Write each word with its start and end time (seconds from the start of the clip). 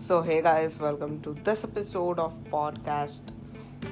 So, 0.00 0.22
hey 0.22 0.40
guys, 0.40 0.78
welcome 0.80 1.20
to 1.24 1.34
this 1.44 1.62
episode 1.62 2.18
of 2.18 2.32
podcast 2.50 3.32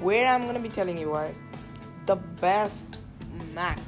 where 0.00 0.28
I'm 0.32 0.46
gonna 0.46 0.60
be 0.60 0.68
telling 0.68 0.98
you 0.98 1.08
guys 1.12 1.34
the 2.06 2.14
best 2.42 2.98
Mac 3.56 3.80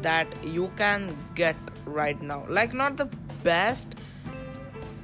that 0.00 0.26
you 0.42 0.72
can 0.78 1.14
get 1.34 1.54
right 1.84 2.22
now. 2.22 2.46
Like, 2.48 2.72
not 2.72 2.96
the 2.96 3.04
best 3.44 3.96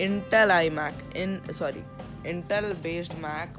Intel 0.01 0.55
iMac 0.55 0.95
in 1.15 1.43
sorry, 1.53 1.85
Intel 2.25 2.81
based 2.81 3.19
Mac. 3.19 3.51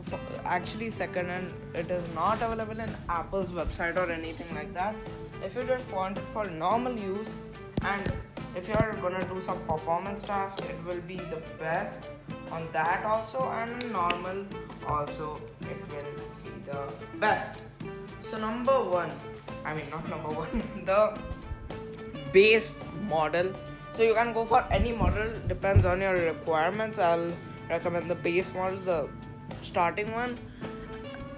Actually, 0.43 0.89
second 0.89 1.29
and 1.29 1.53
it 1.75 1.91
is 1.91 2.11
not 2.15 2.41
available 2.41 2.79
in 2.79 2.89
Apple's 3.07 3.51
website 3.51 3.97
or 3.97 4.11
anything 4.11 4.51
like 4.55 4.73
that. 4.73 4.95
If 5.45 5.55
you 5.55 5.63
just 5.63 5.93
want 5.93 6.17
it 6.17 6.23
for 6.33 6.45
normal 6.45 6.93
use 6.93 7.29
and 7.83 8.11
if 8.55 8.67
you're 8.67 8.97
gonna 8.99 9.23
do 9.25 9.41
some 9.43 9.59
performance 9.67 10.23
task 10.23 10.59
it 10.61 10.75
will 10.87 11.01
be 11.01 11.17
the 11.17 11.41
best 11.59 12.09
on 12.51 12.67
that 12.73 13.05
also 13.05 13.49
and 13.51 13.91
normal 13.91 14.45
also 14.87 15.41
it 15.61 15.79
will 15.91 16.11
be 16.43 16.51
the 16.65 16.81
best. 17.19 17.61
So 18.21 18.37
number 18.37 18.77
one 18.83 19.11
i 19.65 19.73
mean 19.73 19.89
not 19.89 20.07
number 20.09 20.29
one 20.29 20.63
the 20.85 21.17
base 22.33 22.83
model. 23.07 23.53
So 23.93 24.03
you 24.03 24.13
can 24.13 24.33
go 24.33 24.45
for 24.45 24.65
any 24.71 24.91
model 24.91 25.33
depends 25.47 25.85
on 25.85 26.01
your 26.01 26.13
requirements. 26.13 26.99
I'll 26.99 27.31
recommend 27.69 28.09
the 28.09 28.15
base 28.15 28.53
model 28.53 28.77
the 28.77 29.09
starting 29.61 30.11
one. 30.11 30.37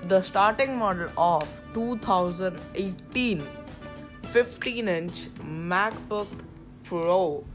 The 0.08 0.22
starting 0.22 0.78
model 0.78 1.10
of 1.18 1.48
2018 1.74 3.48
15 4.32 4.88
inch 4.88 5.28
macbook 5.44 6.28
Pro. 6.84 7.46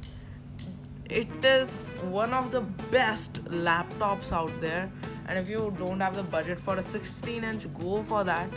It 1.09 1.45
is 1.45 1.73
one 2.10 2.33
of 2.33 2.51
the 2.51 2.62
best 2.91 3.45
laptops 3.45 4.33
out 4.33 4.51
there, 4.60 4.91
and 5.29 5.38
if 5.38 5.48
you 5.48 5.73
don't 5.79 6.01
have 6.01 6.16
the 6.16 6.24
budget 6.24 6.59
for 6.59 6.77
a 6.77 6.82
16 6.82 7.45
inch, 7.45 7.66
go 7.79 8.02
for 8.02 8.24
that. 8.24 8.51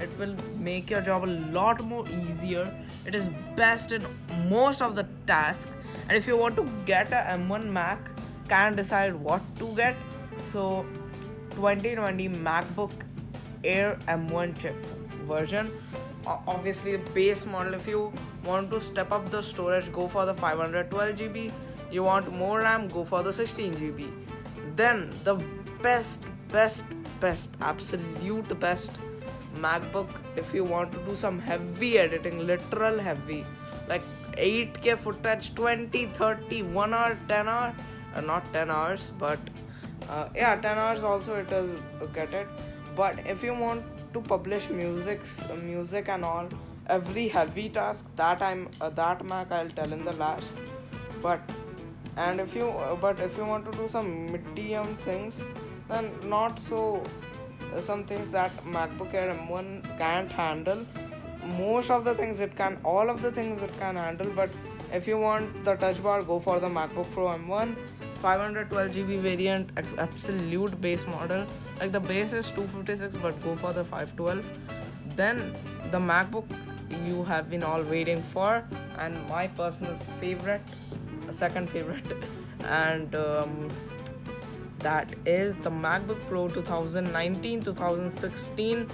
It 0.00 0.16
will 0.16 0.36
make 0.58 0.90
your 0.90 1.00
job 1.00 1.24
a 1.24 1.32
lot 1.56 1.82
more 1.82 2.06
easier. 2.08 2.72
It 3.04 3.16
is 3.16 3.28
best 3.56 3.90
in 3.90 4.04
most 4.48 4.80
of 4.80 4.94
the 4.94 5.08
tasks, 5.26 5.72
and 6.08 6.16
if 6.16 6.28
you 6.28 6.36
want 6.36 6.54
to 6.56 6.68
get 6.86 7.10
a 7.10 7.36
M1 7.36 7.66
Mac, 7.66 7.98
can 8.48 8.76
decide 8.76 9.16
what 9.16 9.42
to 9.56 9.74
get. 9.74 9.96
So, 10.52 10.86
2020 11.56 12.28
MacBook 12.28 12.92
Air 13.64 13.98
M1 14.06 14.60
chip 14.60 14.76
version 15.26 15.68
obviously 16.46 16.92
the 16.96 17.10
base 17.10 17.44
model 17.46 17.74
if 17.74 17.86
you 17.86 18.12
want 18.44 18.70
to 18.70 18.80
step 18.80 19.10
up 19.10 19.30
the 19.30 19.42
storage 19.42 19.90
go 19.92 20.06
for 20.06 20.24
the 20.26 20.34
512 20.34 21.16
GB 21.16 21.52
you 21.90 22.02
want 22.02 22.32
more 22.32 22.60
RAM 22.60 22.88
go 22.88 23.04
for 23.04 23.22
the 23.22 23.32
16 23.32 23.74
GB 23.74 24.10
then 24.76 25.10
the 25.24 25.34
best 25.82 26.26
best 26.52 26.84
best 27.20 27.50
absolute 27.60 28.58
best 28.60 28.98
MacBook 29.56 30.08
if 30.36 30.54
you 30.54 30.64
want 30.64 30.92
to 30.92 30.98
do 31.04 31.16
some 31.16 31.38
heavy 31.38 31.98
editing 31.98 32.46
literal 32.46 32.98
heavy 32.98 33.44
like 33.88 34.02
8k 34.32 34.98
footage 34.98 35.54
20 35.54 36.06
30 36.06 36.62
1 36.62 36.94
hour 36.94 37.18
10 37.28 37.48
hour 37.48 37.74
uh, 38.14 38.20
not 38.20 38.44
10 38.52 38.70
hours 38.70 39.12
but 39.18 39.38
uh, 40.08 40.28
yeah 40.34 40.54
10 40.56 40.78
hours 40.78 41.02
also 41.02 41.34
it 41.36 41.50
will 41.50 42.08
get 42.08 42.32
it. 42.32 42.46
But 42.96 43.18
if 43.26 43.42
you 43.42 43.54
want 43.54 43.84
to 44.12 44.20
publish 44.20 44.68
music 44.70 45.20
music 45.62 46.08
and 46.08 46.24
all 46.24 46.48
every 46.86 47.28
heavy 47.28 47.68
task 47.68 48.06
that 48.16 48.42
i'm 48.42 48.68
uh, 48.80 48.88
that 48.88 49.24
mac 49.24 49.52
i'll 49.52 49.70
tell 49.70 49.92
in 49.92 50.04
the 50.04 50.12
last. 50.12 50.50
But 51.22 51.40
and 52.26 52.40
if 52.40 52.54
you 52.54 52.68
uh, 52.68 52.94
but 52.96 53.20
if 53.20 53.36
you 53.36 53.44
want 53.44 53.64
to 53.70 53.72
do 53.78 53.88
some 53.88 54.08
medium 54.32 54.94
things 55.08 55.42
then 55.88 56.10
not 56.28 56.58
so 56.58 57.02
uh, 57.74 57.80
some 57.80 58.04
things 58.04 58.30
that 58.30 58.50
macbook 58.76 59.14
air 59.14 59.28
m1 59.34 59.98
can't 59.98 60.32
handle. 60.32 60.84
Most 61.58 61.90
of 61.90 62.04
the 62.04 62.14
things 62.14 62.40
it 62.40 62.56
can 62.56 62.78
all 62.84 63.08
of 63.10 63.22
the 63.22 63.30
things 63.30 63.62
it 63.62 63.78
can 63.78 63.96
handle 63.96 64.30
but 64.40 64.50
if 64.92 65.06
you 65.06 65.18
want 65.18 65.64
the 65.64 65.76
touch 65.76 66.02
bar 66.02 66.22
go 66.22 66.38
for 66.40 66.58
the 66.60 66.68
macbook 66.68 67.10
pro 67.12 67.28
m1 67.36 67.76
512 68.20 68.90
GB 68.94 69.20
variant 69.20 69.70
absolute 69.98 70.80
base 70.80 71.06
model. 71.06 71.46
Like 71.80 71.92
the 71.92 72.00
base 72.00 72.32
is 72.32 72.50
256 72.50 73.14
but 73.22 73.40
go 73.42 73.54
for 73.54 73.72
the 73.72 73.84
512 73.84 74.44
then 75.14 75.54
the 75.92 75.98
MacBook 75.98 76.44
you 77.06 77.22
have 77.24 77.50
been 77.50 77.62
all 77.62 77.82
waiting 77.82 78.22
for 78.34 78.64
and 78.98 79.28
my 79.28 79.46
personal 79.46 79.94
favorite 80.20 80.62
second 81.32 81.70
favorite. 81.70 82.12
And 82.64 83.14
um, 83.14 83.70
that 84.80 85.14
is 85.24 85.56
the 85.58 85.70
MacBook 85.70 86.20
Pro 86.26 86.48
2019 86.48 87.62
2016 87.62 88.90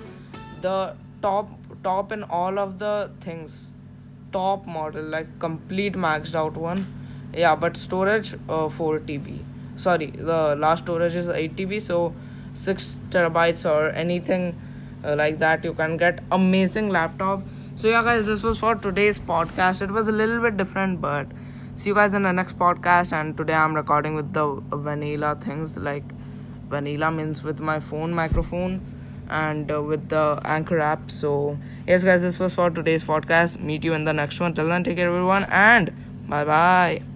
the 0.61 0.95
top 1.23 1.49
top 1.83 2.13
in 2.13 2.23
all 2.25 2.59
of 2.59 2.79
the 2.79 3.11
things. 3.21 3.73
Top 4.33 4.67
model 4.67 5.05
like 5.05 5.39
complete 5.39 5.95
maxed 5.95 6.35
out 6.35 6.57
one. 6.57 6.87
Yeah 7.35 7.55
but 7.57 7.77
storage 7.77 8.35
uh, 8.49 8.69
4 8.69 9.01
tb 9.01 9.41
sorry 9.77 10.07
the 10.07 10.55
last 10.57 10.85
storage 10.85 11.17
is 11.17 11.29
8 11.29 11.57
tb 11.57 11.83
so 11.83 12.15
6 12.55 12.97
terabytes 13.11 13.69
or 13.69 13.91
anything 13.91 14.57
uh, 15.05 15.17
like 15.17 15.39
that 15.41 15.65
you 15.65 15.75
can 15.75 15.97
get 15.97 16.23
amazing 16.31 16.89
laptop. 16.89 17.43
So 17.77 17.89
yeah 17.89 18.03
guys 18.03 18.27
this 18.27 18.43
was 18.43 18.59
for 18.59 18.75
today's 18.75 19.19
podcast. 19.19 19.83
It 19.83 19.91
was 19.91 20.09
a 20.09 20.13
little 20.13 20.41
bit 20.41 20.57
different 20.57 21.01
but 21.01 21.27
see 21.75 21.91
you 21.91 21.95
guys 21.95 22.15
in 22.15 22.23
the 22.23 22.33
next 22.33 22.59
podcast 22.59 23.13
and 23.13 23.37
today 23.37 23.55
i'm 23.55 23.75
recording 23.75 24.15
with 24.15 24.33
the 24.33 24.63
vanilla 24.73 25.37
things 25.41 25.77
like 25.77 26.05
vanilla 26.69 27.11
means 27.11 27.43
with 27.43 27.61
my 27.61 27.81
phone 27.81 28.13
microphone 28.13 28.81
and 29.29 29.73
uh, 29.73 29.83
with 29.83 30.09
the 30.09 30.41
anchor 30.45 30.81
app. 30.81 31.11
So 31.11 31.59
yes 31.87 32.05
guys 32.05 32.21
this 32.21 32.39
was 32.39 32.55
for 32.55 32.71
today's 32.71 33.05
podcast. 33.05 33.61
Meet 33.61 33.85
you 33.85 33.95
in 33.95 34.05
the 34.05 34.13
next 34.13 34.41
one. 34.41 34.55
Till 34.55 34.69
then 34.69 34.85
take 34.85 34.97
care 34.97 35.09
everyone 35.09 35.45
and 35.51 35.93
bye 36.29 36.45
bye 36.45 37.14